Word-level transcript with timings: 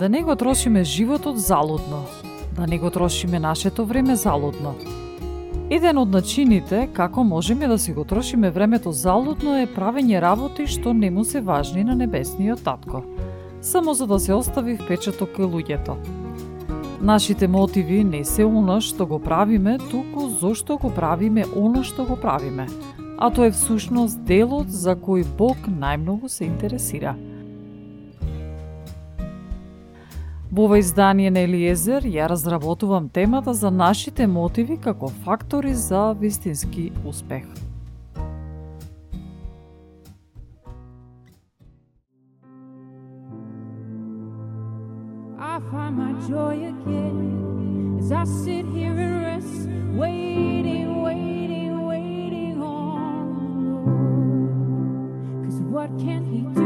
Да 0.00 0.08
не 0.08 0.22
го 0.22 0.36
трошиме 0.36 0.84
животот 0.84 1.38
залудно, 1.38 2.04
да 2.56 2.66
не 2.66 2.78
го 2.78 2.90
трошиме 2.90 3.38
нашето 3.38 3.86
време 3.86 4.16
залудно. 4.16 4.74
Еден 5.70 5.98
од 5.98 6.08
начините 6.08 6.88
како 6.92 7.24
можеме 7.24 7.68
да 7.68 7.76
си 7.78 7.92
го 7.92 8.04
трошиме 8.04 8.50
времето 8.50 8.92
залудно 8.92 9.58
е 9.60 9.66
правење 9.68 10.22
работи 10.24 10.64
што 10.66 10.94
не 10.96 11.10
му 11.10 11.24
се 11.24 11.44
важни 11.44 11.84
на 11.84 11.92
небесниот 11.94 12.64
татко, 12.64 13.02
само 13.60 13.94
за 13.94 14.06
да 14.06 14.18
се 14.18 14.32
остави 14.32 14.78
впечаток 14.80 15.36
кај 15.36 15.52
луѓето. 15.52 16.00
Нашите 17.00 17.48
мотиви 17.48 18.00
не 18.04 18.24
се 18.24 18.44
оно 18.44 18.80
што 18.80 19.06
го 19.06 19.18
правиме, 19.20 19.78
туку 19.90 20.30
зошто 20.40 20.78
го 20.78 20.88
правиме 20.88 21.44
оно 21.56 21.84
што 21.84 22.08
го 22.08 22.16
правиме, 22.16 22.66
а 23.18 23.28
тоа 23.30 23.52
е 23.52 23.52
всушност 23.52 24.24
делот 24.24 24.72
за 24.72 24.96
кој 24.96 25.28
Бог 25.36 25.68
најмногу 25.68 26.28
се 26.28 26.48
интересира– 26.48 27.16
Во 30.50 30.64
ова 30.64 30.80
издание 30.80 31.30
на 31.30 31.44
Елиезер 31.46 32.02
ја 32.02 32.26
разработувам 32.26 33.08
темата 33.08 33.52
за 33.54 33.70
нашите 33.70 34.26
мотиви 34.26 34.76
како 34.82 35.08
фактори 35.08 35.74
за 35.74 36.12
вистински 36.20 36.90
успех. 37.06 37.44
I 45.38 45.60
find 45.70 45.94
my 45.96 46.12
joy 46.26 46.56
again 46.74 47.98
as 48.00 48.10
I 48.10 48.24
sit 48.24 48.66
here 48.74 48.98
and 49.06 49.22
rest, 49.22 49.68
waiting, 49.94 51.00
waiting, 51.06 51.86
waiting 51.86 52.60
on 52.60 53.26
the 53.38 53.46
Lord. 53.70 55.44
Cause 55.44 55.60
what 55.74 55.90
can 56.04 56.22
He 56.32 56.40
do 56.54 56.59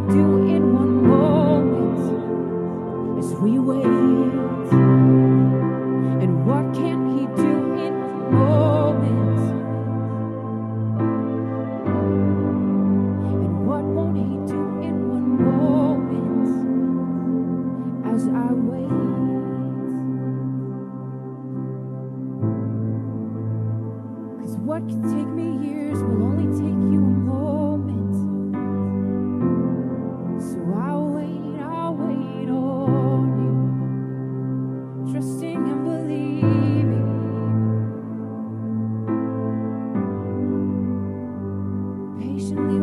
do 0.00 0.35
Patiently 42.36 42.75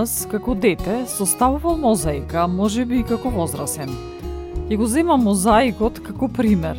Некој 0.00 0.24
како 0.30 0.54
дете, 0.54 1.04
составувал 1.06 1.76
мозаика, 1.76 2.46
може 2.48 2.84
би 2.88 3.00
и 3.00 3.04
како 3.04 3.28
возрасен. 3.28 3.90
Ја 4.70 4.78
го 4.80 4.86
земам 4.88 5.26
мозаикот 5.28 6.00
како 6.00 6.28
пример. 6.28 6.78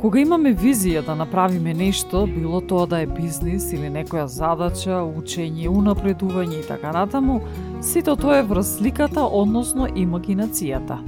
Кога 0.00 0.22
имаме 0.22 0.54
визија 0.56 1.02
да 1.04 1.16
направиме 1.18 1.74
нешто, 1.74 2.24
било 2.24 2.62
тоа 2.64 2.86
да 2.86 3.02
е 3.02 3.06
бизнис 3.06 3.68
или 3.72 3.92
некоја 3.92 4.24
задача, 4.24 5.02
учење, 5.04 5.68
унапредување 5.68 6.62
и 6.62 6.64
така 6.64 6.94
натаму, 6.96 7.42
сето 7.84 8.16
тоа 8.16 8.38
е 8.38 8.48
врз 8.48 8.78
сликата, 8.78 9.28
односно 9.28 9.84
имагинацијата. 9.92 11.02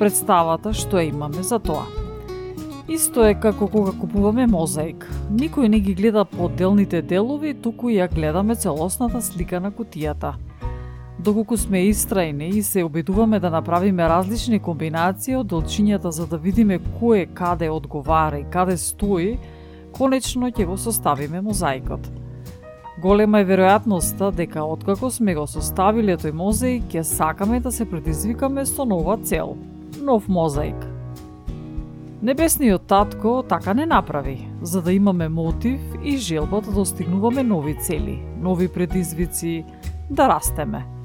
Представата 0.00 0.72
што 0.72 1.02
ја 1.02 1.12
имаме 1.12 1.42
за 1.42 1.60
тоа. 1.60 1.84
Исто 2.88 3.28
е 3.28 3.36
како 3.36 3.68
кога 3.68 3.92
купуваме 3.92 4.48
мозаик. 4.48 5.04
Никој 5.28 5.68
не 5.68 5.84
ги 5.84 5.94
гледа 5.94 6.24
поделните 6.24 7.02
делови, 7.02 7.52
туку 7.52 7.92
ја 7.92 8.08
гледаме 8.08 8.56
целосната 8.56 9.20
слика 9.20 9.60
на 9.60 9.68
кутијата. 9.68 10.38
Доколку 11.18 11.56
сме 11.56 11.80
истрајни 11.90 12.46
и 12.54 12.62
се 12.62 12.84
обидуваме 12.84 13.40
да 13.40 13.50
направиме 13.50 14.06
различни 14.08 14.60
комбинации 14.62 15.34
од 15.36 15.48
долчињата 15.50 16.12
за 16.14 16.26
да 16.26 16.38
видиме 16.38 16.78
кое 17.00 17.26
каде 17.26 17.70
одговара 17.70 18.38
и 18.38 18.44
каде 18.44 18.76
стои, 18.76 19.38
конечно 19.92 20.46
ќе 20.46 20.66
го 20.66 20.76
составиме 20.78 21.40
мозаикот. 21.40 22.06
Голема 23.02 23.40
е 23.40 23.46
веројатноста 23.46 24.30
дека 24.30 24.62
откако 24.62 25.10
сме 25.10 25.34
го 25.34 25.46
составиле 25.46 26.14
тој 26.14 26.32
мозаик, 26.32 26.86
ќе 26.86 27.02
сакаме 27.02 27.58
да 27.60 27.72
се 27.72 27.86
предизвикаме 27.90 28.66
со 28.66 28.86
нова 28.86 29.18
цел, 29.18 29.56
нов 30.02 30.28
мозаик. 30.28 30.86
Небесниот 32.22 32.86
татко 32.86 33.42
така 33.48 33.74
не 33.74 33.86
направи, 33.86 34.46
за 34.62 34.82
да 34.82 34.92
имаме 34.92 35.28
мотив 35.28 35.80
и 36.04 36.16
желба 36.16 36.60
да 36.60 36.72
достигнуваме 36.72 37.42
нови 37.42 37.74
цели, 37.74 38.22
нови 38.40 38.68
предизвици, 38.68 39.64
да 40.10 40.28
растеме. 40.28 40.97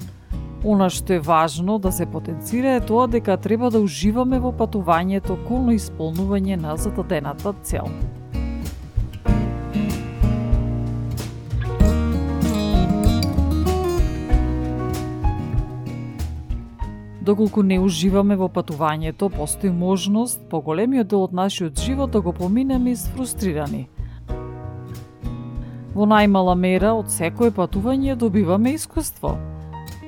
Она 0.64 0.88
што 0.88 1.12
е 1.12 1.20
важно 1.20 1.78
да 1.78 1.92
се 1.92 2.06
потенцира 2.06 2.70
е 2.78 2.80
тоа 2.80 3.04
дека 3.06 3.36
треба 3.36 3.68
да 3.70 3.82
уживаме 3.84 4.38
во 4.40 4.48
патувањето 4.48 5.36
колно 5.44 5.76
исполнување 5.76 6.56
на 6.56 6.76
зададената 6.80 7.52
цел. 7.60 7.84
Доколку 17.20 17.62
не 17.62 17.76
уживаме 17.80 18.36
во 18.36 18.48
патувањето, 18.48 19.28
постои 19.28 19.70
можност 19.70 20.48
поголемиот 20.48 21.08
дел 21.08 21.28
од 21.28 21.32
нашиот 21.32 21.80
живот 21.80 22.10
да 22.10 22.20
го 22.20 22.32
поминеме 22.32 22.96
изфрустрирани. 22.96 23.88
Во 25.92 26.08
најмала 26.08 26.56
мера 26.56 26.96
од 26.96 27.12
секое 27.12 27.52
патување 27.52 28.16
добиваме 28.16 28.80
искуство– 28.80 29.36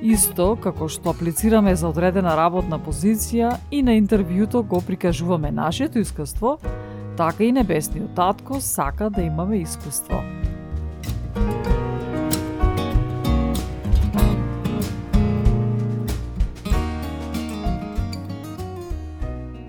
Исто 0.01 0.51
како 0.61 0.85
што 0.85 1.09
аплицираме 1.09 1.71
за 1.75 1.89
одредена 1.89 2.35
работна 2.37 2.77
позиција 2.77 3.55
и 3.73 3.81
на 3.81 3.95
интервјуто 3.97 4.61
го 4.61 4.77
прикажуваме 4.85 5.49
нашето 5.51 5.99
искуство, 5.99 6.59
така 7.17 7.43
и 7.43 7.51
небесниот 7.51 8.13
татко 8.15 8.61
сака 8.61 9.09
да 9.09 9.21
имаме 9.21 9.57
искуство. 9.57 10.21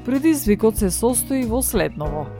Предизвикот 0.05 0.77
се 0.77 0.91
состои 0.91 1.45
во 1.45 1.63
следново. 1.63 2.38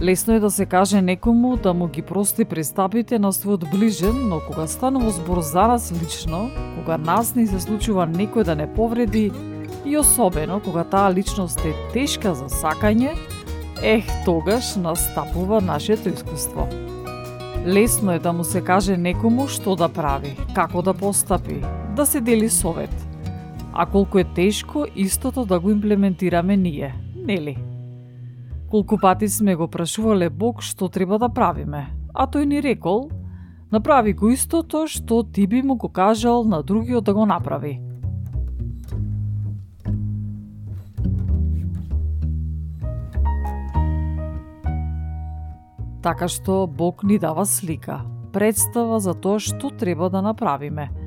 Лесно 0.00 0.34
е 0.34 0.40
да 0.40 0.50
се 0.50 0.66
каже 0.66 1.02
некому 1.02 1.56
да 1.56 1.74
му 1.74 1.88
ги 1.88 2.02
прости 2.02 2.44
престапите 2.44 3.18
на 3.18 3.32
својот 3.32 3.70
ближен, 3.70 4.28
но 4.28 4.40
кога 4.46 4.66
станува 4.66 5.10
збор 5.10 5.40
за 5.40 5.66
нас 5.68 5.92
лично, 6.02 6.50
кога 6.76 6.98
нас 6.98 7.34
не 7.34 7.46
се 7.46 7.60
случува 7.60 8.06
некој 8.06 8.44
да 8.44 8.56
не 8.56 8.66
повреди, 8.66 9.32
и 9.84 9.96
особено 9.96 10.60
кога 10.60 10.84
таа 10.84 11.12
личност 11.12 11.64
е 11.64 11.72
тешка 11.92 12.34
за 12.34 12.48
сакање, 12.52 13.16
ех, 13.82 14.04
тогаш 14.24 14.76
настапува 14.76 15.60
нашето 15.60 16.08
искуство. 16.08 16.68
Лесно 17.66 18.12
е 18.12 18.18
да 18.18 18.32
му 18.32 18.44
се 18.44 18.60
каже 18.60 18.96
некому 18.96 19.48
што 19.48 19.76
да 19.76 19.88
прави, 19.88 20.36
како 20.54 20.82
да 20.82 20.94
постапи, 20.94 21.62
да 21.96 22.06
се 22.06 22.20
дели 22.20 22.50
совет– 22.50 22.92
а 23.78 23.86
колку 23.86 24.18
е 24.18 24.24
тешко 24.24 24.86
истото 24.96 25.44
да 25.44 25.60
го 25.60 25.70
имплементираме 25.70 26.56
ние, 26.56 26.94
нели? 27.16 27.58
Колку 28.70 28.98
пати 28.98 29.28
сме 29.28 29.54
го 29.54 29.68
прашувале 29.68 30.30
Бог 30.30 30.62
што 30.62 30.88
треба 30.88 31.18
да 31.18 31.28
правиме, 31.28 31.86
а 32.14 32.26
тој 32.26 32.44
ни 32.44 32.62
рекол, 32.62 33.10
направи 33.70 34.12
го 34.12 34.30
истото 34.30 34.86
што 34.90 35.22
ти 35.22 35.46
би 35.46 35.62
му 35.62 35.76
го 35.76 35.88
кажал 35.88 36.44
на 36.44 36.62
другиот 36.62 37.04
да 37.04 37.14
го 37.14 37.26
направи. 37.26 37.80
Така 46.02 46.28
што 46.28 46.66
Бог 46.66 47.02
ни 47.02 47.18
дава 47.18 47.46
слика, 47.46 48.02
представа 48.32 49.00
за 49.00 49.14
тоа 49.14 49.38
што 49.38 49.70
треба 49.70 50.10
да 50.10 50.22
направиме– 50.22 50.90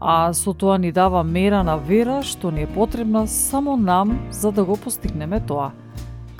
а 0.00 0.32
со 0.32 0.54
тоа 0.54 0.78
ни 0.78 0.92
дава 0.92 1.22
мера 1.22 1.62
на 1.62 1.76
вера 1.76 2.22
што 2.24 2.50
ни 2.50 2.64
е 2.64 2.66
потребна 2.66 3.26
само 3.28 3.76
нам 3.76 4.16
за 4.30 4.52
да 4.52 4.64
го 4.64 4.76
постигнеме 4.76 5.40
тоа, 5.40 5.72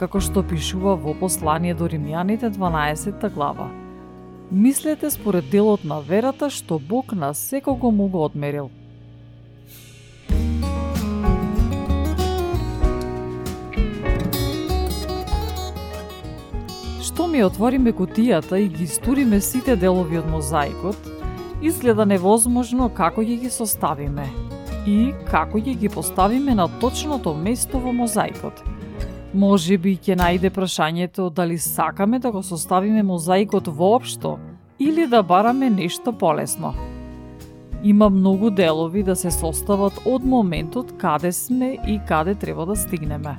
како 0.00 0.20
што 0.24 0.40
пишува 0.40 0.94
во 0.96 1.12
послание 1.12 1.74
до 1.76 1.84
Римјаните 1.92 2.48
12 2.54 3.26
глава. 3.34 3.66
Мислете 4.50 5.10
според 5.10 5.50
делот 5.52 5.84
на 5.84 6.00
верата 6.00 6.48
што 6.50 6.78
Бог 6.78 7.12
на 7.12 7.34
секого 7.34 7.90
му 7.90 8.08
го 8.08 8.24
одмерил. 8.24 8.70
Што 17.04 17.28
ми 17.28 17.44
отвориме 17.44 17.92
кутијата 17.92 18.56
и 18.56 18.72
ги 18.72 18.86
стуриме 18.86 19.40
сите 19.44 19.76
делови 19.76 20.16
од 20.18 20.26
мозаикот, 20.32 20.96
изгледа 21.60 22.08
невозможно 22.08 22.88
како 22.88 23.20
ќе 23.20 23.40
ги 23.44 23.52
составиме 23.52 24.30
и 24.88 25.12
како 25.28 25.60
ќе 25.60 25.76
ги 25.76 25.92
поставиме 25.92 26.56
на 26.56 26.70
точното 26.80 27.36
место 27.36 27.78
во 27.78 27.92
мозаикот. 27.92 28.64
Може 29.34 29.78
би 29.78 29.94
ќе 29.96 30.16
најде 30.18 30.50
прашањето 30.50 31.30
дали 31.30 31.58
сакаме 31.58 32.18
да 32.18 32.30
го 32.30 32.42
составиме 32.42 33.02
мозаикот 33.02 33.66
воопшто 33.66 34.38
или 34.78 35.06
да 35.06 35.22
бараме 35.22 35.70
нешто 35.70 36.12
полесно. 36.12 36.74
Има 37.84 38.10
многу 38.10 38.50
делови 38.50 39.02
да 39.02 39.16
се 39.16 39.30
состават 39.30 40.00
од 40.04 40.24
моментот 40.24 40.92
каде 40.98 41.32
сме 41.32 41.78
и 41.86 42.00
каде 42.08 42.34
треба 42.34 42.66
да 42.66 42.76
стигнеме. 42.76 43.36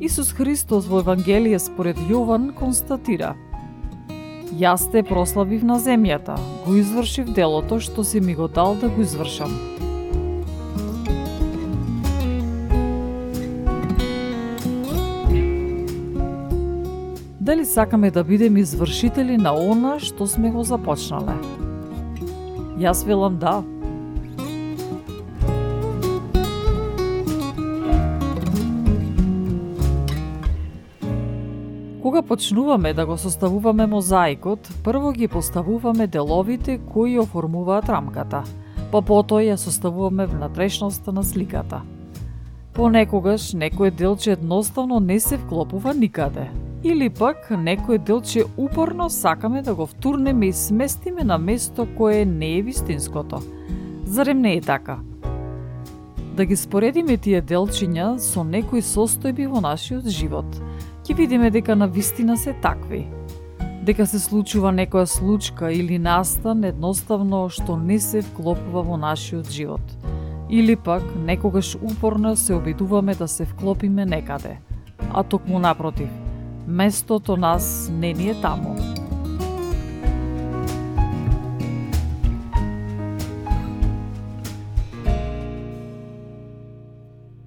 Исус 0.00 0.32
Христос 0.32 0.86
во 0.86 1.00
Евангелие 1.00 1.58
според 1.58 1.96
Јован 2.10 2.52
констатира– 2.54 3.34
Јас 4.54 4.86
те 4.92 5.02
прославив 5.02 5.64
на 5.66 5.74
земјата, 5.82 6.36
го 6.64 6.76
извршив 6.78 7.32
делото 7.34 7.80
што 7.82 8.04
си 8.04 8.20
ми 8.20 8.34
го 8.34 8.46
дал 8.48 8.76
да 8.80 8.88
го 8.88 9.02
извршам. 9.02 9.75
Дали 17.56 17.64
сакаме 17.64 18.10
да 18.10 18.24
бидеме 18.24 18.60
извршители 18.60 19.36
на 19.40 19.54
она 19.56 19.94
што 19.98 20.26
сме 20.28 20.50
го 20.52 20.60
започнале? 20.60 21.32
Јас 22.76 23.00
велам 23.08 23.38
да. 23.40 23.64
Кога 32.02 32.22
почнуваме 32.22 32.92
да 32.92 33.06
го 33.06 33.16
составуваме 33.16 33.86
мозаикот, 33.86 34.68
прво 34.84 35.12
ги 35.12 35.28
поставуваме 35.28 36.06
деловите 36.06 36.78
кои 36.92 37.18
оформуваат 37.18 37.88
рамката, 37.88 38.44
па 38.92 39.00
потоа 39.00 39.40
ја 39.40 39.56
составуваме 39.56 40.26
внатрешноста 40.26 41.08
на 41.08 41.24
сликата. 41.24 41.80
Понекогаш 42.76 43.56
некој 43.56 43.96
делче 43.96 44.36
едноставно 44.36 45.00
не 45.00 45.20
се 45.20 45.40
вклопува 45.40 45.94
никаде, 45.94 46.50
или 46.86 47.10
пак 47.10 47.50
некој 47.50 47.98
делче 47.98 48.44
упорно 48.56 49.10
сакаме 49.10 49.62
да 49.62 49.74
го 49.74 49.86
втурнеме 49.86 50.46
и 50.46 50.52
сместиме 50.52 51.24
на 51.24 51.38
место 51.38 51.88
кое 51.96 52.24
не 52.24 52.58
е 52.58 52.62
вистинското. 52.62 53.42
Зарем 54.04 54.40
не 54.40 54.54
е 54.54 54.60
така? 54.60 54.98
Да 56.36 56.44
ги 56.44 56.56
споредиме 56.56 57.16
тие 57.16 57.42
делчиња 57.42 58.18
со 58.18 58.44
некои 58.44 58.82
состојби 58.82 59.48
во 59.48 59.60
нашиот 59.60 60.08
живот– 60.08 60.46
ќе 61.06 61.14
видиме 61.14 61.50
дека 61.54 61.76
на 61.76 61.86
вистина 61.86 62.36
се 62.36 62.52
такви. 62.52 63.04
Дека 63.86 64.06
се 64.10 64.18
случува 64.18 64.72
некоја 64.74 65.06
случка 65.06 65.68
или 65.70 66.00
настан 66.02 66.64
едноставно 66.66 67.44
што 67.48 67.76
не 67.78 68.00
се 68.02 68.24
вклопува 68.26 68.82
во 68.82 68.96
нашиот 68.98 69.46
живот. 69.46 69.94
Или 70.50 70.74
пак 70.76 71.02
некогаш 71.26 71.76
упорно 71.78 72.34
се 72.36 72.54
обидуваме 72.54 73.14
да 73.14 73.28
се 73.28 73.44
вклопиме 73.44 74.06
некаде. 74.06 74.58
А 75.14 75.22
токму 75.22 75.58
напротив, 75.58 76.10
местото 76.66 77.36
нас 77.36 77.90
не 77.92 78.12
ни 78.12 78.30
е 78.30 78.40
таму. 78.40 78.76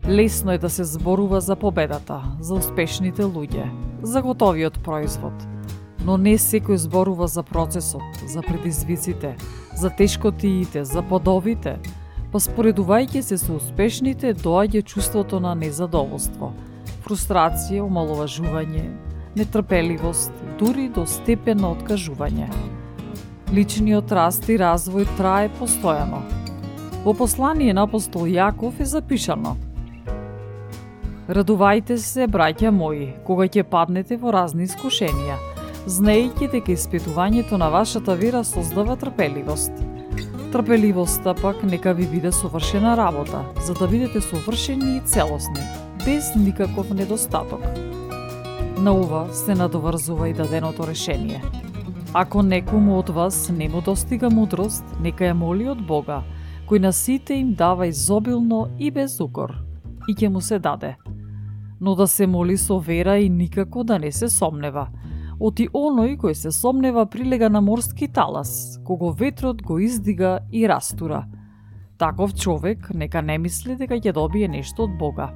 Лесно 0.08 0.52
е 0.52 0.58
да 0.58 0.70
се 0.70 0.84
зборува 0.84 1.42
за 1.42 1.56
победата, 1.56 2.24
за 2.40 2.56
успешните 2.56 3.22
луѓе, 3.22 3.70
за 4.02 4.22
готовиот 4.22 4.80
производ. 4.84 5.34
Но 6.06 6.18
не 6.18 6.34
секој 6.40 6.82
зборува 6.82 7.28
за 7.28 7.44
процесот, 7.44 8.24
за 8.26 8.42
предизвиците, 8.42 9.36
за 9.76 9.90
тешкотиите, 9.90 10.86
за 10.86 11.04
подовите, 11.06 11.78
па 12.32 12.40
споредувајќи 12.42 13.22
се 13.22 13.38
со 13.38 13.60
успешните, 13.60 14.34
доаѓа 14.34 14.82
чувството 14.82 15.40
на 15.40 15.54
незадоволство, 15.56 16.54
фрустрација, 17.06 17.86
омаловажување, 17.86 19.09
нетрпеливост, 19.36 20.32
дури 20.60 20.90
до 20.90 21.06
степен 21.06 21.62
на 21.62 21.74
откажување. 21.76 22.50
Личниот 23.54 24.12
раст 24.12 24.50
и 24.50 24.58
развој 24.58 25.08
трае 25.18 25.50
постојано. 25.60 26.22
Во 27.06 27.14
послание 27.14 27.74
на 27.74 27.88
апостол 27.90 28.28
Јаков 28.28 28.82
е 28.82 28.86
запишано– 28.86 29.58
Радувајте 31.30 31.94
се, 32.02 32.26
браќа 32.26 32.72
мои, 32.74 33.12
кога 33.26 33.46
ќе 33.46 33.62
паднете 33.70 34.16
во 34.18 34.32
разни 34.34 34.66
искушенија, 34.66 35.36
знаејќи 35.86 36.48
дека 36.56 36.74
испитувањето 36.74 37.60
на 37.62 37.68
вашата 37.70 38.16
вера 38.18 38.42
создава 38.44 38.96
трпеливост. 38.98 39.84
Трпеливоста 40.56 41.36
пак 41.38 41.62
нека 41.64 41.94
ви 41.94 42.08
биде 42.10 42.32
совршена 42.32 42.96
работа, 42.98 43.44
за 43.62 43.78
да 43.78 43.88
бидете 43.88 44.22
совршени 44.26 44.98
и 44.98 45.06
целосни, 45.06 45.70
без 46.02 46.34
никаков 46.36 46.90
недостаток. 46.90 47.62
На 48.82 48.94
ова 48.94 49.34
се 49.34 49.56
надоврзува 49.56 50.30
и 50.30 50.34
даденото 50.34 50.88
решение. 50.88 51.44
Ако 52.14 52.42
некому 52.44 52.98
од 52.98 53.10
вас 53.10 53.50
не 53.50 53.70
му 53.70 53.82
достига 53.82 54.30
мудрост, 54.30 54.84
нека 55.02 55.24
ја 55.24 55.34
моли 55.34 55.70
од 55.70 55.86
Бога, 55.88 56.24
кој 56.68 56.80
на 56.80 56.94
сите 56.94 57.38
им 57.38 57.54
дава 57.54 57.88
изобилно 57.88 58.68
и 58.80 58.92
без 58.92 59.20
укор, 59.20 59.54
и 60.08 60.16
ќе 60.16 60.30
му 60.30 60.42
се 60.42 60.60
даде– 60.60 60.96
но 61.82 61.96
да 61.96 62.08
се 62.08 62.28
моли 62.28 62.58
со 62.58 62.80
вера 62.80 63.18
и 63.18 63.30
никако 63.30 63.84
да 63.84 64.00
не 64.00 64.12
се 64.12 64.30
сомнева. 64.30 64.88
Оти 65.40 65.70
оној 65.72 66.18
кој 66.20 66.34
се 66.36 66.52
сомнева 66.52 67.06
прилега 67.06 67.50
на 67.50 67.62
морски 67.62 68.08
талас, 68.08 68.80
кого 68.84 69.12
ветрот 69.12 69.62
го 69.64 69.80
издига 69.80 70.40
и 70.52 70.68
растура. 70.68 71.26
Таков 71.98 72.34
човек 72.34 72.90
нека 72.94 73.22
не 73.22 73.38
мисли 73.38 73.76
дека 73.76 73.96
ќе 73.96 74.14
добие 74.14 74.48
нешто 74.48 74.84
од 74.84 74.98
Бога. 75.00 75.32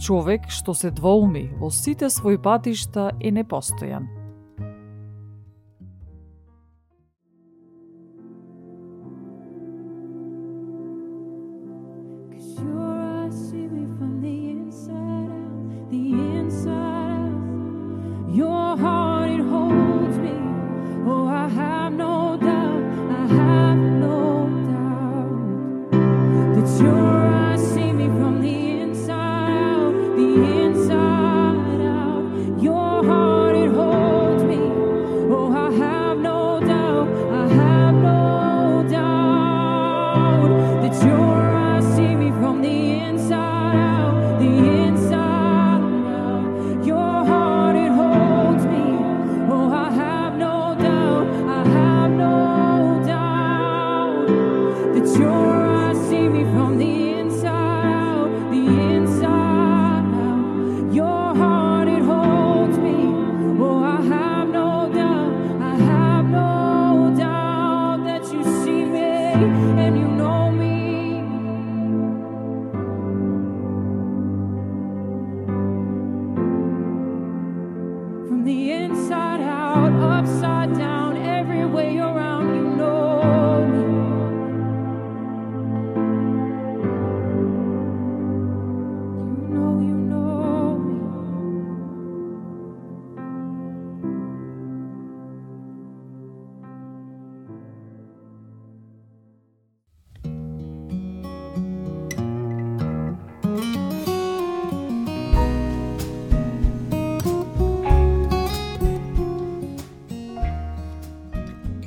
Човек 0.00 0.50
што 0.52 0.74
се 0.76 0.90
двоуми 0.92 1.46
во 1.60 1.70
сите 1.72 2.10
своји 2.12 2.36
патишта 2.42 3.10
е 3.20 3.32
непостојан. 3.32 4.15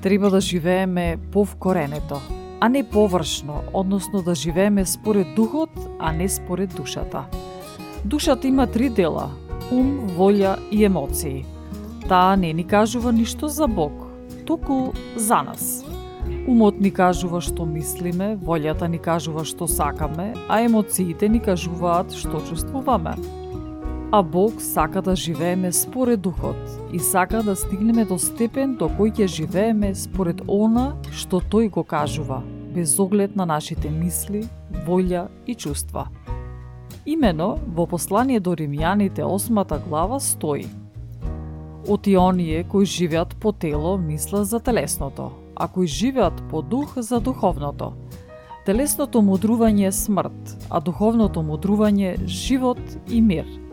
Треба 0.10 0.30
да 0.30 0.42
живееме 0.42 1.18
повкоренето, 1.32 2.22
а 2.60 2.70
не 2.70 2.90
површно, 2.90 3.62
односно 3.74 4.22
да 4.22 4.36
живееме 4.36 4.86
според 4.86 5.36
духот, 5.36 5.70
а 6.00 6.12
не 6.12 6.30
според 6.30 6.76
душата. 6.76 7.24
Душата 8.06 8.48
има 8.48 8.68
три 8.68 8.90
дела– 8.90 9.30
ум, 9.72 10.10
волја 10.18 10.58
и 10.72 10.82
емоции. 10.86 11.46
Таа 12.08 12.36
не 12.38 12.54
ни 12.54 12.64
кажува 12.64 13.14
ништо 13.14 13.48
за 13.48 13.68
Бог, 13.68 13.94
туку 14.46 14.94
за 15.16 15.44
нас. 15.44 15.86
Умот 16.48 16.82
ни 16.82 16.90
кажува 16.92 17.38
што 17.38 17.70
мислиме, 17.70 18.34
волјата 18.34 18.90
ни 18.90 18.98
кажува 18.98 19.46
што 19.46 19.68
сакаме, 19.70 20.34
а 20.50 20.66
емоциите 20.66 21.30
ни 21.30 21.38
кажуваат 21.38 22.18
што 22.18 22.42
чувствуваме. 22.50 23.14
А 24.12 24.24
Бог 24.24 24.62
сака 24.62 25.02
да 25.02 25.16
живееме 25.16 25.72
според 25.72 26.22
духот 26.22 26.56
и 26.94 27.00
сака 27.00 27.44
да 27.44 27.56
стигнеме 27.56 28.06
до 28.06 28.18
степен 28.18 28.74
до 28.74 28.88
кој 28.90 29.14
ќе 29.14 29.28
живееме 29.30 29.94
според 29.94 30.42
она 30.50 30.96
што 31.14 31.38
тој 31.38 31.70
го 31.70 31.84
кажува, 31.86 32.42
без 32.74 32.98
оглед 32.98 33.36
на 33.38 33.46
нашите 33.46 33.92
мисли, 33.94 34.48
волја 34.88 35.28
и 35.46 35.54
чувства. 35.54 36.08
Имено 37.06 37.60
во 37.70 37.86
послание 37.86 38.40
до 38.40 38.58
римјаните 38.58 39.22
8 39.22 39.86
глава 39.86 40.20
стои 40.20 40.66
Оти 41.88 42.18
оние 42.18 42.64
кои 42.64 42.86
живеат 42.86 43.36
по 43.38 43.52
тело 43.52 43.98
мислат 43.98 44.48
за 44.48 44.60
телесното, 44.60 45.32
а 45.56 45.68
кои 45.68 45.88
живеат 45.88 46.44
по 46.50 46.62
дух 46.62 46.98
за 46.98 47.20
духовното. 47.20 47.94
Телесното 48.66 49.22
мудрување 49.22 49.88
е 49.88 49.92
смрт, 49.92 50.66
а 50.70 50.82
духовното 50.82 51.46
мудрување 51.46 52.26
живот 52.26 52.82
и 53.10 53.22
мир– 53.22 53.46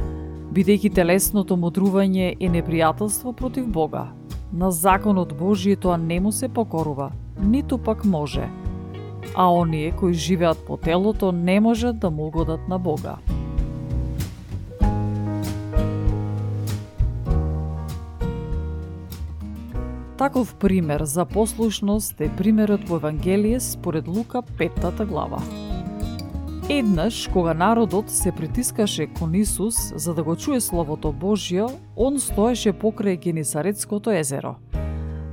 бидејќи 0.56 0.88
телесното 0.96 1.56
мудрување 1.60 2.30
е 2.40 2.48
непријателство 2.48 3.34
против 3.36 3.66
Бога. 3.68 4.06
На 4.52 4.70
законот 4.72 5.34
Божие 5.36 5.76
тоа 5.76 5.98
не 6.00 6.16
му 6.20 6.32
се 6.32 6.48
покорува, 6.48 7.10
ниту 7.36 7.78
пак 7.78 8.04
може. 8.04 8.48
А 9.34 9.50
оние 9.52 9.92
кои 9.92 10.14
живеат 10.14 10.58
по 10.66 10.76
телото 10.76 11.32
не 11.32 11.60
можат 11.60 11.98
да 11.98 12.10
му 12.10 12.26
угодат 12.26 12.68
на 12.68 12.78
Бога. 12.78 13.16
Таков 20.16 20.54
пример 20.54 21.04
за 21.04 21.25
послушност 21.25 22.20
е 22.20 22.32
примерот 22.36 22.88
во 22.88 22.96
Евангелие 22.96 23.60
според 23.60 24.08
Лука 24.08 24.42
5 24.42 25.04
глава. 25.04 25.42
Еднаш, 26.68 27.28
кога 27.32 27.54
народот 27.54 28.11
се 28.11 28.32
притискаше 28.32 29.06
кон 29.06 29.35
Исус 29.35 29.75
за 29.94 30.14
да 30.14 30.23
го 30.23 30.37
чуе 30.37 30.61
Словото 30.61 31.12
Божјо, 31.12 31.70
он 31.96 32.18
стоеше 32.18 32.73
покрај 32.73 33.20
Генисаретското 33.23 34.11
езеро. 34.11 34.56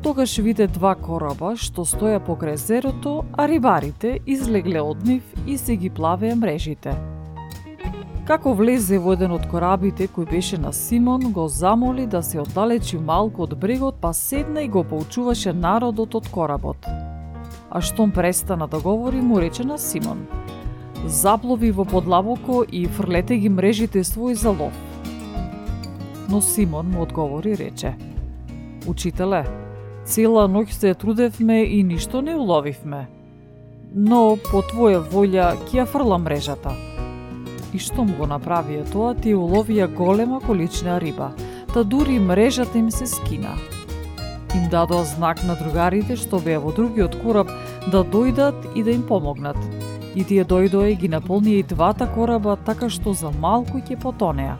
Тогаш 0.03 0.37
виде 0.37 0.67
два 0.67 0.93
кораба 0.93 1.55
што 1.57 1.89
стоја 1.89 2.21
покрај 2.21 2.53
езерото, 2.53 3.25
а 3.33 3.47
рибарите 3.49 4.19
излегле 4.27 4.81
од 4.81 5.01
нив 5.05 5.23
и 5.47 5.57
се 5.57 5.75
ги 5.75 5.89
плавеа 5.89 6.35
мрежите. 6.35 6.93
Како 8.29 8.53
влезе 8.53 9.01
во 9.01 9.17
еден 9.17 9.33
од 9.33 9.49
корабите 9.49 10.05
кој 10.05 10.29
беше 10.29 10.61
на 10.61 10.69
Симон, 10.69 11.33
го 11.33 11.47
замоли 11.47 12.05
да 12.05 12.21
се 12.21 12.45
оддалечи 12.45 12.97
малку 13.01 13.49
од 13.49 13.57
брегот, 13.57 13.97
па 14.01 14.13
седна 14.13 14.61
и 14.61 14.69
го 14.69 14.83
поучуваше 14.83 15.53
народот 15.53 16.13
од 16.13 16.29
коработ. 16.29 16.85
А 17.71 17.81
штом 17.81 18.11
престана 18.11 18.67
да 18.67 18.79
говори, 18.79 19.21
му 19.21 19.41
рече 19.41 19.63
на 19.63 19.79
Симон– 19.79 20.27
заплови 21.05 21.71
во 21.71 21.85
подлабоко 21.85 22.63
и 22.63 22.85
фрлете 22.87 23.37
ги 23.37 23.49
мрежите 23.49 24.03
свој 24.03 24.33
за 24.33 24.51
лов. 24.51 24.73
Но 26.29 26.41
Симон 26.41 26.89
му 26.89 27.03
одговори 27.03 27.55
рече, 27.57 27.95
Учителе, 28.87 29.45
цела 30.05 30.47
ноќ 30.47 30.71
се 30.71 30.93
трудевме 30.93 31.63
и 31.63 31.83
ништо 31.83 32.21
не 32.21 32.35
уловивме. 32.35 33.07
Но 33.95 34.37
по 34.49 34.59
твоја 34.59 35.03
волја 35.11 35.53
ќе 35.67 35.83
ја 35.83 35.85
фрла 35.87 36.17
мрежата. 36.17 36.73
И 37.73 37.79
штом 37.79 38.11
го 38.17 38.27
направија 38.27 38.83
тоа, 38.91 39.13
ти 39.15 39.33
уловија 39.33 39.87
голема 39.87 40.41
количина 40.41 40.99
риба, 40.99 41.31
та 41.73 41.83
дури 41.83 42.19
мрежата 42.19 42.77
им 42.77 42.91
се 42.91 43.07
скина. 43.07 43.55
Им 44.55 44.67
дадоа 44.69 45.03
знак 45.03 45.43
на 45.47 45.55
другарите 45.55 46.15
што 46.15 46.39
беа 46.39 46.59
во 46.59 46.75
другиот 46.75 47.15
кораб 47.23 47.47
да 47.91 48.03
дојдат 48.03 48.75
и 48.75 48.83
да 48.83 48.91
им 48.91 49.07
помогнат– 49.07 49.57
и 50.15 50.23
тие 50.23 50.45
дојдоа 50.45 50.91
и 50.91 50.95
ги 50.95 51.09
наполнија 51.09 51.63
и 51.63 51.63
двата 51.63 52.07
кораба 52.07 52.55
така 52.55 52.89
што 52.89 53.13
за 53.13 53.31
малку 53.31 53.81
ќе 53.81 53.99
потонеа. 54.01 54.57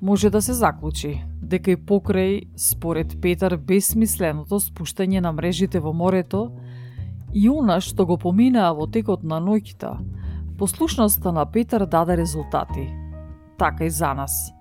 Може 0.00 0.30
да 0.30 0.42
се 0.42 0.52
заклучи 0.52 1.22
дека 1.46 1.70
и 1.70 1.76
покрај, 1.76 2.48
според 2.56 3.16
Петар, 3.22 3.56
бесмисленото 3.56 4.58
спуштање 4.60 5.20
на 5.22 5.32
мрежите 5.32 5.80
во 5.80 5.92
морето 5.92 6.50
и 7.34 7.48
она 7.50 7.80
што 7.80 8.06
го 8.06 8.16
поминаа 8.18 8.74
во 8.74 8.86
текот 8.86 9.22
на 9.22 9.38
ноќта, 9.42 9.96
послушноста 10.58 11.32
на 11.32 11.46
Петар 11.46 11.86
даде 11.86 12.16
резултати. 12.16 12.88
Така 13.58 13.84
и 13.84 13.90
за 13.90 14.14
нас. 14.14 14.52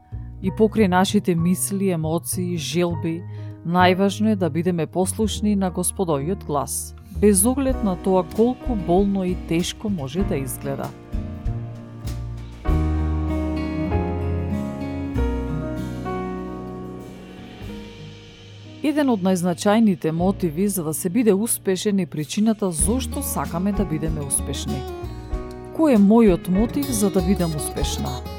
И 0.42 0.52
покрај 0.52 0.88
нашите 0.88 1.36
мисли, 1.36 1.90
емоции, 1.90 2.58
желби, 2.58 3.24
Најважно 3.66 4.30
е 4.32 4.36
да 4.38 4.50
бидеме 4.50 4.86
послушни 4.86 5.56
на 5.56 5.72
Господовиот 5.72 6.44
глас, 6.46 6.96
без 7.18 7.46
оглед 7.46 7.84
на 7.84 7.96
тоа 7.96 8.24
колку 8.36 8.76
болно 8.76 9.24
и 9.26 9.36
тешко 9.48 9.90
може 9.90 10.24
да 10.24 10.38
изгледа. 10.38 10.90
Еден 18.86 19.10
од 19.10 19.26
најзначајните 19.26 20.12
мотиви 20.14 20.68
за 20.70 20.84
да 20.86 20.94
се 20.94 21.10
биде 21.10 21.34
успешен 21.34 22.00
е 22.00 22.06
причината 22.06 22.72
зошто 22.72 23.24
сакаме 23.24 23.72
да 23.74 23.86
бидеме 23.86 24.22
успешни. 24.22 24.78
Кој 25.74 25.98
е 25.98 26.06
мојот 26.06 26.54
мотив 26.54 26.86
за 26.86 27.10
да 27.10 27.26
бидам 27.26 27.58
успешна? 27.58 28.35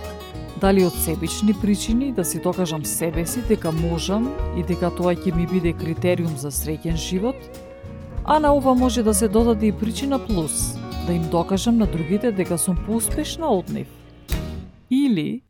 Дали 0.60 0.84
од 0.84 0.92
себични 0.92 1.54
причини 1.62 2.12
да 2.12 2.24
си 2.24 2.40
докажам 2.40 2.84
себе 2.84 3.26
си 3.26 3.42
дека 3.48 3.72
можам 3.72 4.30
и 4.56 4.62
дека 4.62 4.90
тоа 4.90 5.12
ќе 5.14 5.34
ми 5.36 5.46
биде 5.46 5.72
критериум 5.72 6.36
за 6.36 6.50
среќен 6.50 6.96
живот? 6.96 7.36
А 8.24 8.38
на 8.38 8.54
ова 8.56 8.74
може 8.74 9.02
да 9.02 9.14
се 9.14 9.28
додаде 9.28 9.66
и 9.66 9.72
причина 9.72 10.18
плюс, 10.18 10.78
да 11.06 11.12
им 11.12 11.28
докажам 11.30 11.76
на 11.78 11.86
другите 11.86 12.32
дека 12.32 12.58
сум 12.58 12.76
поуспешна 12.86 13.52
од 13.52 13.68
нив. 13.68 13.86
Или 14.90 15.42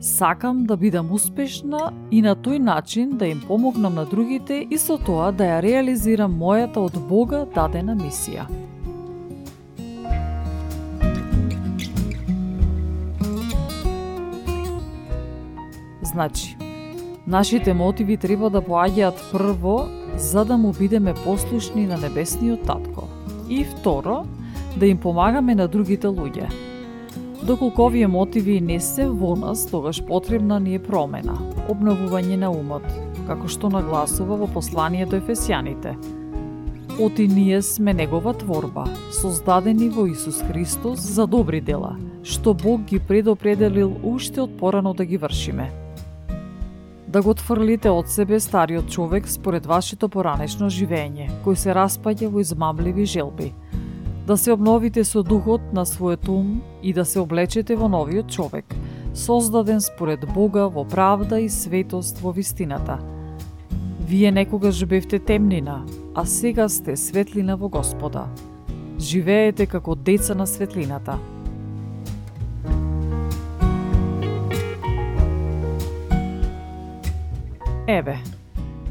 Сакам 0.00 0.64
да 0.64 0.76
бидам 0.76 1.12
успешна 1.12 1.92
и 2.10 2.22
на 2.22 2.34
тој 2.34 2.58
начин 2.58 3.16
да 3.18 3.26
им 3.26 3.40
помогнам 3.46 3.94
на 3.94 4.04
другите 4.04 4.66
и 4.70 4.78
со 4.78 4.98
тоа 4.98 5.30
да 5.32 5.44
ја 5.44 5.62
реализирам 5.62 6.34
мојата 6.40 6.82
од 6.82 6.98
Бога 7.08 7.44
дадена 7.54 7.94
мисија. 7.94 8.63
Значи, 16.14 16.56
нашите 17.26 17.74
мотиви 17.74 18.16
треба 18.16 18.46
да 18.50 18.60
поаѓаат 18.62 19.18
прво 19.32 19.88
за 20.16 20.44
да 20.44 20.54
му 20.56 20.70
бидеме 20.72 21.14
послушни 21.24 21.86
на 21.90 21.98
небесниот 21.98 22.62
татко 22.62 23.08
и 23.50 23.64
второ 23.64 24.22
да 24.76 24.86
им 24.86 24.98
помагаме 24.98 25.58
на 25.58 25.66
другите 25.68 26.06
луѓе 26.06 26.46
Доколку 27.42 27.82
овие 27.82 28.06
мотиви 28.06 28.60
не 28.60 28.78
се 28.80 29.08
во 29.10 29.34
нас, 29.36 29.66
тогаш 29.66 29.98
потребна 30.06 30.60
ни 30.60 30.78
е 30.78 30.78
промена, 30.78 31.34
обновување 31.68 32.38
на 32.40 32.54
умот, 32.54 32.86
како 33.26 33.50
што 33.50 33.68
нагласува 33.74 34.38
во 34.38 34.46
посланието 34.46 35.18
Ефесијаните. 35.18 35.98
Оти 36.94 37.26
ние 37.28 37.58
сме 37.62 37.92
негова 37.92 38.38
творба, 38.38 38.86
создадени 39.12 39.90
во 39.90 40.06
Исус 40.06 40.40
Христос 40.46 41.02
за 41.02 41.26
добри 41.26 41.60
дела, 41.60 41.96
што 42.22 42.54
Бог 42.54 42.86
ги 42.86 43.02
предопределил 43.02 43.98
уште 44.02 44.46
од 44.46 44.56
порано 44.56 44.94
да 44.94 45.04
ги 45.04 45.18
вршиме. 45.18 45.83
Да 47.14 47.22
го 47.22 47.30
отфрлите 47.30 47.92
од 47.94 48.10
себе 48.10 48.40
стариот 48.40 48.90
човек 48.90 49.28
според 49.30 49.66
вашето 49.66 50.08
поранешно 50.10 50.66
живење, 50.66 51.30
кој 51.46 51.54
се 51.54 51.70
распаѓа 51.70 52.26
во 52.26 52.42
измамливи 52.42 53.06
желби– 53.06 53.52
да 54.26 54.36
се 54.36 54.52
обновите 54.52 55.04
со 55.04 55.22
духот 55.22 55.60
на 55.76 55.84
својот 55.84 56.28
ум 56.32 56.62
и 56.82 56.92
да 56.96 57.04
се 57.04 57.20
облечете 57.20 57.76
во 57.76 57.88
новиот 57.92 58.30
човек, 58.32 58.74
создаден 59.14 59.80
според 59.84 60.24
Бога 60.32 60.68
во 60.68 60.84
правда 60.84 61.40
и 61.40 61.48
светост 61.48 62.20
во 62.22 62.32
вистината. 62.32 62.98
Вие 64.08 64.32
некогаш 64.32 64.84
бевте 64.86 65.18
темнина, 65.18 65.84
а 66.14 66.24
сега 66.24 66.68
сте 66.68 66.96
светлина 66.96 67.56
во 67.56 67.68
Господа. 67.68 68.24
Живеете 68.98 69.66
како 69.66 69.94
деца 69.94 70.34
на 70.34 70.46
светлината. 70.46 71.18
Еве, 77.88 78.18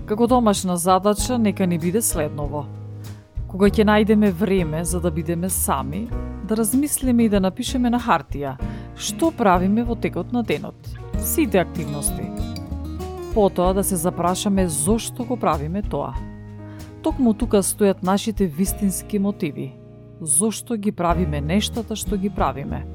како 0.06 0.28
домашна 0.28 0.78
задача 0.78 1.38
нека 1.38 1.66
ни 1.66 1.78
биде 1.78 2.02
следново– 2.02 2.66
кога 3.54 3.68
ќе 3.70 3.84
најдеме 3.86 4.32
време 4.34 4.80
за 4.82 4.98
да 4.98 5.12
бидеме 5.14 5.50
сами, 5.50 6.08
да 6.50 6.56
размислиме 6.58 7.28
и 7.28 7.30
да 7.30 7.40
напишеме 7.40 7.92
на 7.94 8.00
хартија 8.02 8.56
што 8.98 9.30
правиме 9.38 9.84
во 9.86 9.94
текот 9.94 10.32
на 10.34 10.42
денот, 10.44 10.90
сите 11.22 11.60
активности. 11.62 12.26
Потоа 13.34 13.74
да 13.74 13.84
се 13.84 13.96
запрашаме 13.96 14.68
зошто 14.68 15.26
го 15.26 15.38
правиме 15.38 15.82
тоа. 15.82 16.16
Токму 17.06 17.34
тука 17.34 17.62
стојат 17.62 18.02
нашите 18.02 18.48
вистински 18.48 19.20
мотиви. 19.20 19.70
Зошто 20.22 20.78
ги 20.78 20.92
правиме 20.92 21.42
нештата 21.42 21.96
што 21.96 22.18
ги 22.18 22.34
правиме? 22.34 22.86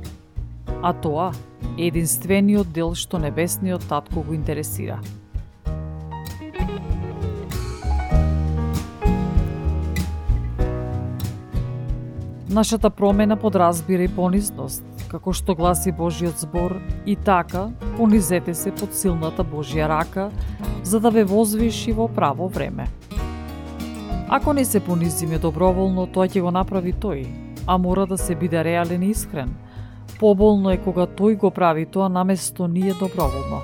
А 0.83 0.93
тоа 0.93 1.31
е 1.79 1.87
единствениот 1.87 2.75
дел 2.75 2.95
што 2.95 3.23
небесниот 3.23 3.87
татко 3.87 4.27
го 4.27 4.35
интересира. 4.35 4.99
Нашата 12.59 12.91
промена 12.91 13.37
подразбира 13.37 14.03
и 14.03 14.09
понизност, 14.11 14.83
како 15.07 15.31
што 15.31 15.55
гласи 15.55 15.93
Божиот 15.95 16.41
збор, 16.43 16.73
и 17.07 17.15
така 17.15 17.69
понизете 17.97 18.51
се 18.55 18.73
под 18.75 18.97
силната 18.99 19.45
Божја 19.47 19.87
рака, 19.87 20.25
за 20.83 20.99
да 20.99 21.13
ве 21.15 21.23
возвиши 21.25 21.95
во 21.95 22.09
право 22.09 22.49
време. 22.49 22.89
Ако 24.29 24.53
не 24.53 24.65
се 24.65 24.81
понизиме 24.81 25.39
доброволно, 25.39 26.09
тоа 26.11 26.27
ќе 26.27 26.43
го 26.43 26.51
направи 26.51 26.97
тој, 26.99 27.23
а 27.67 27.79
мора 27.79 28.09
да 28.11 28.19
се 28.19 28.35
биде 28.35 28.65
реален 28.65 29.07
и 29.07 29.15
искрен. 29.15 29.55
Поболно 30.19 30.75
е 30.75 30.83
кога 30.83 31.07
тој 31.07 31.39
го 31.39 31.55
прави 31.55 31.87
тоа 31.87 32.09
наместо 32.09 32.67
ние 32.67 32.91
доброволно. 32.99 33.63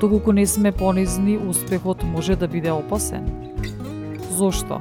Доколку 0.00 0.32
не 0.32 0.46
сме 0.46 0.72
понизни, 0.72 1.36
успехот 1.36 2.08
може 2.08 2.40
да 2.40 2.48
биде 2.48 2.72
опасен. 2.72 3.28
Зошто? 4.30 4.80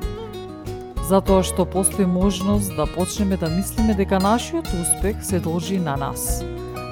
Затоа 1.12 1.44
што 1.44 1.66
постои 1.68 2.06
можност 2.08 2.72
да 2.80 2.86
почнеме 2.88 3.36
да 3.38 3.50
мислиме 3.52 3.94
дека 4.00 4.20
нашиот 4.24 4.68
успех 4.72 5.24
се 5.28 5.40
должи 5.44 5.80
на 5.80 5.98
нас, 6.00 6.40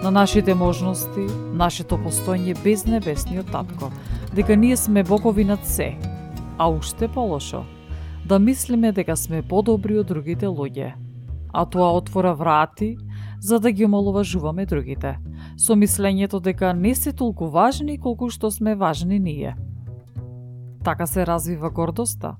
на 0.04 0.12
нашите 0.12 0.56
можности, 0.56 1.24
нашето 1.56 1.96
постоење 1.96 2.58
без 2.64 2.84
небесниот 2.84 3.48
татко, 3.52 3.92
дека 4.36 4.58
ние 4.60 4.78
сме 4.78 5.04
богови 5.04 5.46
над 5.46 5.64
се, 5.64 5.96
а 6.58 6.68
уште 6.68 7.08
полошо, 7.08 7.64
да 8.26 8.40
мислиме 8.40 8.92
дека 8.92 9.16
сме 9.16 9.40
подобри 9.42 10.02
од 10.04 10.12
другите 10.12 10.52
луѓе, 10.52 10.92
а 11.54 11.66
тоа 11.66 11.96
отвора 11.96 12.36
врати 12.36 12.98
за 13.40 13.60
да 13.60 13.72
ги 13.72 13.88
омаловажуваме 13.88 14.66
другите, 14.66 15.16
со 15.56 15.80
мислењето 15.80 16.44
дека 16.44 16.74
не 16.74 16.92
се 16.96 17.16
толку 17.16 17.48
важни 17.48 17.96
колку 17.96 18.28
што 18.30 18.52
сме 18.52 18.76
важни 18.76 19.20
ние. 19.20 19.56
Така 20.84 21.08
се 21.08 21.24
развива 21.28 21.70
гордоста, 21.70 22.36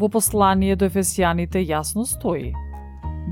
Во 0.00 0.08
послание 0.08 0.78
до 0.80 0.86
Ефесијаните 0.88 1.60
јасно 1.60 2.06
стои. 2.08 2.54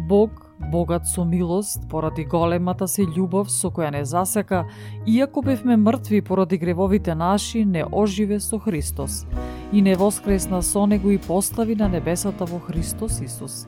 Бог, 0.08 0.50
богат 0.72 1.06
со 1.08 1.24
милост, 1.24 1.86
поради 1.88 2.26
големата 2.28 2.84
си 2.84 3.06
љубов 3.08 3.48
со 3.48 3.70
која 3.72 3.88
не 3.94 4.02
засека, 4.04 4.66
иако 5.06 5.40
бевме 5.46 5.78
мртви 5.80 6.20
поради 6.20 6.58
гревовите 6.58 7.14
наши, 7.14 7.64
не 7.64 7.86
оживе 7.92 8.40
со 8.40 8.58
Христос 8.58 9.24
и 9.72 9.80
не 9.80 9.94
воскресна 9.96 10.60
со 10.62 10.84
Него 10.86 11.10
и 11.10 11.18
постави 11.18 11.74
на 11.74 11.88
небесата 11.88 12.44
во 12.44 12.60
Христос 12.60 13.20
Исус, 13.20 13.66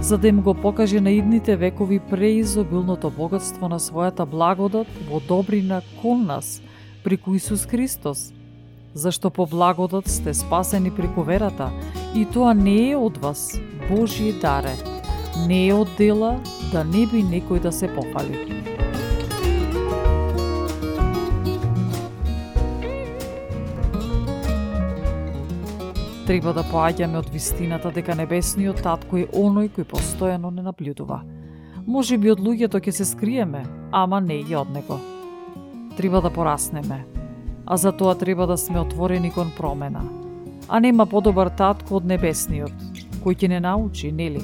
за 0.00 0.18
да 0.18 0.28
им 0.28 0.40
го 0.40 0.54
покаже 0.54 1.00
на 1.00 1.10
идните 1.10 1.56
векови 1.56 2.00
преизобилното 2.00 3.10
богатство 3.10 3.68
на 3.68 3.78
својата 3.78 4.24
благодат 4.24 4.88
во 5.10 5.20
добрина 5.20 5.82
кон 6.00 6.24
нас, 6.24 6.62
преку 7.04 7.34
Исус 7.34 7.66
Христос, 7.66 8.32
зашто 8.94 9.30
по 9.30 9.46
благодат 9.46 10.08
сте 10.08 10.34
спасени 10.34 10.90
преку 10.90 11.22
верата, 11.22 11.70
и 12.14 12.24
тоа 12.24 12.54
не 12.54 12.90
е 12.90 12.96
од 12.96 13.18
вас, 13.18 13.58
Божие 13.88 14.32
даре, 14.32 14.76
не 15.48 15.68
е 15.68 15.74
од 15.74 15.88
дела, 15.98 16.36
да 16.72 16.84
не 16.84 17.06
би 17.06 17.24
некој 17.24 17.60
да 17.60 17.72
се 17.72 17.88
попали. 17.88 18.62
Треба 26.26 26.52
да 26.54 26.62
поаѓаме 26.62 27.18
од 27.18 27.32
вистината 27.32 27.90
дека 27.90 28.14
небесниот 28.14 28.84
татко 28.84 29.18
е 29.18 29.26
оној 29.26 29.72
кој 29.74 29.88
постојано 29.88 30.52
не 30.54 30.62
наблюдува. 30.62 31.22
Може 31.86 32.16
би 32.18 32.30
од 32.30 32.40
луѓето 32.40 32.78
ќе 32.78 32.92
се 32.94 33.04
скриеме, 33.04 33.64
ама 33.90 34.20
не 34.20 34.38
и 34.40 34.54
од 34.54 34.70
него. 34.70 35.00
Треба 35.96 36.22
да 36.22 36.30
пораснеме, 36.30 37.02
а 37.72 37.76
за 37.76 37.92
тоа 37.92 38.14
треба 38.14 38.46
да 38.46 38.56
сме 38.58 38.80
отворени 38.80 39.30
кон 39.30 39.50
промена. 39.56 40.04
А 40.68 40.80
нема 40.80 41.06
подобар 41.06 41.48
татко 41.48 41.96
од 41.96 42.04
небесниот, 42.04 42.72
кој 43.24 43.32
ќе 43.32 43.48
не 43.48 43.60
научи, 43.64 44.10
нели? 44.12 44.42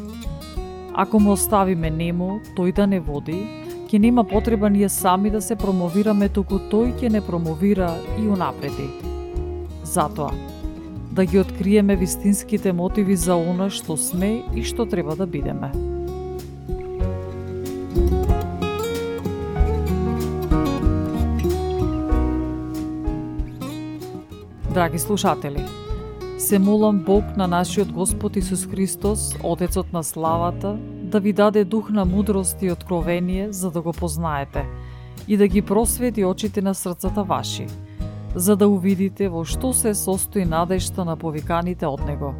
Ако 0.96 1.20
му 1.20 1.34
оставиме 1.36 1.90
нему, 1.90 2.38
тој 2.56 2.72
да 2.72 2.86
не 2.88 3.00
води, 3.04 3.36
ќе 3.84 4.00
нема 4.00 4.24
потреба 4.24 4.70
ние 4.72 4.88
сами 4.88 5.28
да 5.30 5.42
се 5.44 5.60
промовираме, 5.60 6.28
туку 6.32 6.56
тој 6.72 6.94
ќе 6.96 7.12
не 7.12 7.20
промовира 7.20 7.90
и 8.16 8.24
унапреди. 8.24 8.88
Затоа, 9.84 10.32
да 11.12 11.24
ги 11.24 11.38
откриеме 11.38 12.00
вистинските 12.00 12.72
мотиви 12.72 13.16
за 13.16 13.36
она 13.36 13.68
што 13.68 14.00
сме 14.00 14.40
и 14.56 14.64
што 14.64 14.88
треба 14.88 15.20
да 15.20 15.28
бидеме. 15.28 15.87
Драги 24.74 24.98
слушатели, 24.98 25.64
се 26.38 26.58
молам 26.58 26.98
Бог 26.98 27.24
на 27.36 27.46
нашиот 27.46 27.92
Господ 27.92 28.36
Исус 28.36 28.66
Христос, 28.66 29.34
Отецот 29.42 29.92
на 29.92 30.04
славата, 30.04 30.76
да 31.02 31.20
ви 31.20 31.32
даде 31.32 31.64
дух 31.64 31.90
на 31.90 32.04
мудрост 32.04 32.62
и 32.62 32.72
откровение 32.72 33.52
за 33.52 33.70
да 33.70 33.80
го 33.80 33.92
познаете 33.92 34.66
и 35.28 35.36
да 35.36 35.48
ги 35.48 35.62
просвети 35.62 36.24
очите 36.24 36.62
на 36.62 36.74
срцата 36.74 37.22
ваши, 37.22 37.66
за 38.34 38.56
да 38.56 38.68
увидите 38.68 39.28
во 39.28 39.44
што 39.44 39.72
се 39.72 39.94
состои 39.94 40.44
надежта 40.44 41.04
на 41.04 41.16
повиканите 41.16 41.86
од 41.86 42.04
Него. 42.06 42.34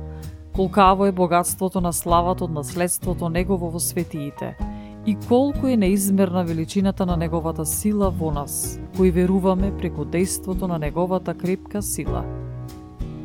Колкаво 0.53 1.07
е 1.07 1.13
богатството 1.13 1.81
на 1.81 1.93
славата 1.93 2.45
од 2.45 2.51
наследството 2.51 3.29
Негово 3.29 3.71
во 3.71 3.81
светиите 3.81 4.57
и 5.09 5.17
колку 5.29 5.67
е 5.67 5.77
неизмерна 5.77 6.45
величината 6.45 7.07
на 7.07 7.17
Неговата 7.17 7.67
сила 7.67 8.11
во 8.11 8.31
нас, 8.31 8.81
кои 8.97 9.11
веруваме 9.11 9.71
преку 9.73 10.05
дејството 10.05 10.69
на 10.69 10.77
Неговата 10.79 11.33
крепка 11.35 11.81
сила. 11.83 12.27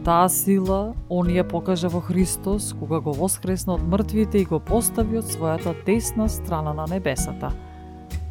Таа 0.08 0.30
сила, 0.32 0.93
Он 1.10 1.28
ја 1.28 1.43
покажа 1.43 1.89
во 1.91 2.00
Христос, 2.00 2.72
кога 2.80 3.02
го 3.04 3.12
воскресна 3.12 3.76
од 3.76 3.84
мртвите 3.84 4.39
и 4.39 4.46
го 4.48 4.62
постави 4.63 5.19
од 5.19 5.28
својата 5.28 5.74
десна 5.86 6.30
страна 6.30 6.72
на 6.74 6.86
небесата. 6.88 7.52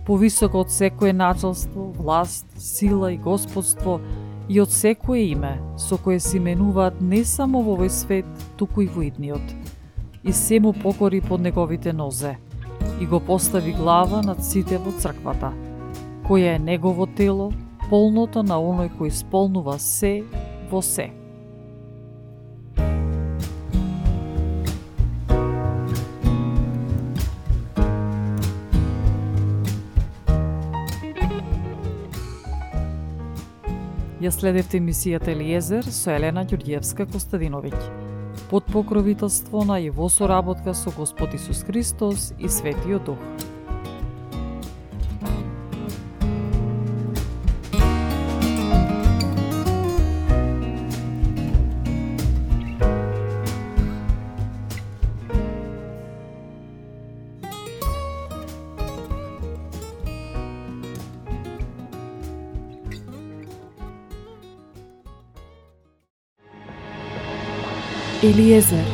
Повисоко 0.06 0.64
од 0.64 0.72
секое 0.72 1.12
началство, 1.12 1.92
власт, 1.92 2.46
сила 2.56 3.12
и 3.12 3.18
господство, 3.18 3.98
и 4.48 4.60
од 4.64 4.72
секое 4.72 5.28
име 5.28 5.60
со 5.76 6.00
кое 6.00 6.20
се 6.20 6.38
именуваат 6.40 7.04
не 7.04 7.20
само 7.24 7.60
во 7.60 7.76
овој 7.76 7.92
свет, 7.92 8.48
туку 8.56 8.80
и 8.80 8.88
во 8.88 9.04
идниот. 9.04 9.44
И 10.24 10.32
се 10.32 10.60
му 10.60 10.72
покори 10.72 11.20
под 11.20 11.44
неговите 11.44 11.92
нозе 11.92 12.38
и 13.02 13.06
го 13.06 13.20
постави 13.20 13.72
глава 13.72 14.22
над 14.22 14.44
сите 14.44 14.78
во 14.78 14.92
црквата, 14.94 15.48
која 16.22 16.52
е 16.54 16.58
негово 16.62 17.08
тело, 17.18 17.48
полното 17.90 18.44
на 18.46 18.60
оној 18.62 18.92
кој 18.94 19.10
исполнува 19.10 19.74
се 19.82 20.22
во 20.70 20.78
се. 20.86 21.08
Ја 34.22 34.30
следевте 34.30 34.78
емисијата 34.78 35.34
Елиезер 35.34 35.90
со 35.90 36.14
Елена 36.14 36.46
Ѓурѓевска 36.46 37.10
Костадиновиќ. 37.10 38.01
Под 38.52 38.66
покровителство 38.66 39.64
на 39.64 39.80
и 39.80 39.88
во 39.88 40.10
соработка 40.10 40.74
со 40.74 40.90
Господ 40.90 41.32
Исус 41.32 41.62
Христос 41.62 42.34
и 42.38 42.48
Светиот 42.48 43.04
Дух. 43.04 43.16
Eliezer 68.22 68.85